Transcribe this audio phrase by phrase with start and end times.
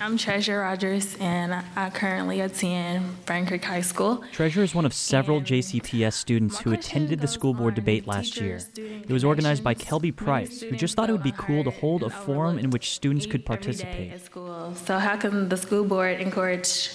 [0.00, 4.22] I'm Treasure Rogers, and I currently attend Fern Creek High School.
[4.32, 8.40] Treasure is one of several And JCPS students who attended the school board debate last
[8.40, 8.60] year.
[8.76, 9.74] It was organized by.
[9.74, 12.90] Kelby Price, who just thought it would be cool to hold a forum in which
[12.90, 14.12] students could participate.
[14.12, 14.72] at school.
[14.74, 16.90] So how can the school board encourage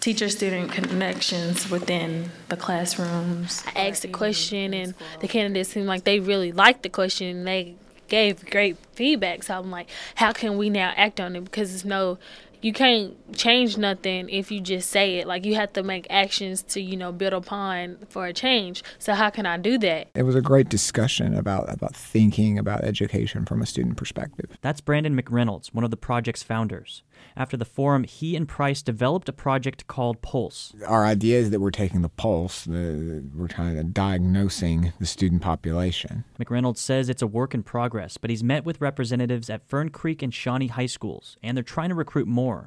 [0.00, 3.64] teacher-student connections within the classrooms?
[3.74, 7.38] I asked the question, and the candidates seemed like they really liked the question.
[7.38, 7.76] And they
[8.08, 9.42] gave great feedback.
[9.42, 11.44] So I'm like, how can we now act on it?
[11.44, 12.18] Because it's no,
[12.60, 15.26] you can't change nothing if you just say it.
[15.26, 18.82] Like you have to make actions to you know build upon for a change.
[18.98, 20.08] So how can I do that?
[20.14, 24.56] It was a great discussion about about thinking about education from a student perspective.
[24.60, 27.02] That's Brandon McReynolds, one of the project's founders.
[27.36, 30.72] After the forum, he and Price developed a project called Pulse.
[30.86, 35.42] Our idea is that we're taking the pulse, the, we're trying to diagnosing the student
[35.42, 36.24] population.
[36.38, 40.22] McReynolds says it's a work in progress, but he's met with representatives at Fern Creek
[40.22, 42.57] and Shawnee high schools, and they're trying to recruit more.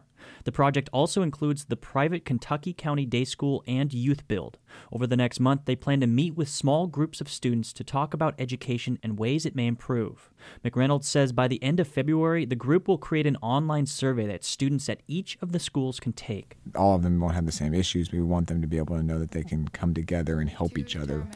[0.43, 4.57] The project also includes the private Kentucky Country Day School and Youth Build.
[4.91, 8.13] Over the next month, they plan to meet with small groups of students to talk
[8.13, 10.29] about education and ways it may improve.
[10.65, 14.43] McReynolds says by the end of February, the group will create an online survey that
[14.43, 16.57] students at each of the schools can take.
[16.75, 18.97] All of them won't have the same issues, but we want them to be able
[18.97, 21.27] to know that they can come together and help each other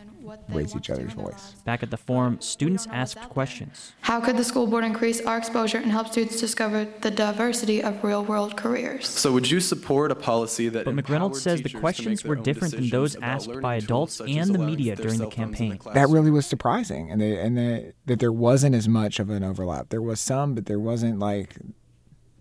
[0.50, 1.54] raise each other's voice.
[1.66, 3.94] Back at the forum, students asked questions.
[4.02, 8.04] How could the school board increase our exposure and help students discover the diversity of
[8.04, 9.08] real world careers?
[9.08, 12.24] So would you support a policy that But McReynolds says the teachers to make questions
[12.24, 15.70] were different than those asked by adults and the media during the cell phones in
[15.70, 15.94] campaign.
[15.94, 19.44] That really was surprising, and they, and that that there wasn't as much of an
[19.44, 19.90] overlap.
[19.90, 21.56] There was some, but there wasn't like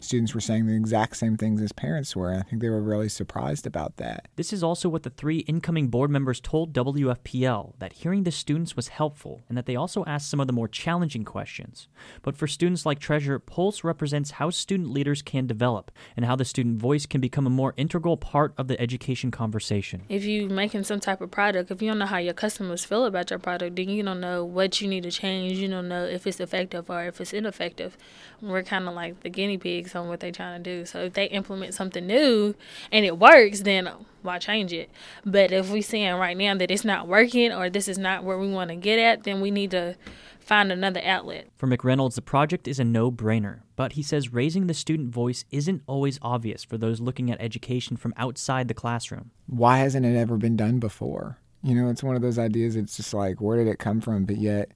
[0.05, 2.31] students were saying the exact same things as parents were.
[2.31, 4.29] And I think they were really surprised about that.
[4.37, 8.77] This is also what the three incoming board members told WFPL that hearing the students
[8.77, 11.89] was helpful and that they also asked some of the more challenging questions.
[12.23, 16.45] But for students like Treasure, Pulse represents how student leaders can develop and how the
[16.45, 20.03] student voice can become a more integral part of the education conversation.
[20.09, 23.07] If you're making some type of product, if you don't know how your customers feel
[23.07, 25.59] about your product, then you don't know what you need to change.
[25.59, 27.97] You don't know if it's effective or if it's ineffective.
[28.41, 30.85] We're kind of like the guinea pigs on what they're trying to do.
[30.85, 32.55] So if they implement something new
[32.93, 33.89] and it works, then
[34.23, 34.91] why change it?
[35.25, 38.39] But if we're seeing right now that it's not working or this is not where
[38.39, 39.97] we want to get at, then we need to
[40.41, 41.49] find another outlet.
[41.57, 45.45] For McReynolds, the project is a no brainer, but he says raising the student voice
[45.51, 49.31] isn't always obvious for those looking at education from outside the classroom.
[49.47, 51.39] Why hasn't it ever been done before?
[51.63, 52.77] You know, it's one of those ideas.
[52.77, 54.27] It's just like, where did it come from?
[54.27, 54.73] But yet,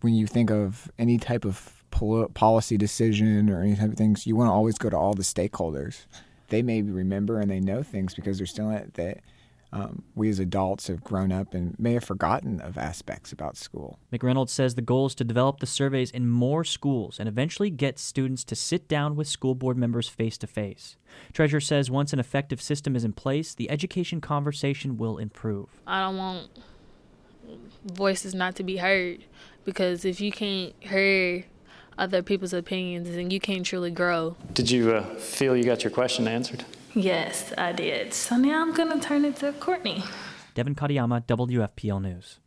[0.00, 4.26] when you think of any type of pol- policy decision or any type of things,
[4.26, 6.06] you want to always go to all the stakeholders.
[6.48, 9.20] They maybe remember and they know things because they're still in it that
[9.72, 13.98] um, we as adults have grown up and may have forgotten of aspects about school.
[14.12, 17.98] McReynolds says the goal is to develop the surveys in more schools and eventually get
[17.98, 20.96] students to sit down with school board members face to face.
[21.32, 25.68] Treasure says once an effective system is in place, the education conversation will improve.
[25.86, 26.48] I don't want
[27.84, 29.24] voices not to be heard
[29.64, 31.44] because if you can't hear
[31.98, 34.36] other people's opinions, then you can't truly grow.
[34.52, 36.64] Did you uh, feel you got your question answered?
[36.94, 38.14] Yes, I did.
[38.14, 40.04] So now I'm going to turn it to Courtney.
[40.54, 42.38] Devin Katayama, WFPL News.